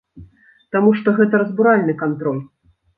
[0.77, 2.45] Таму што гэта разбуральны кантроль.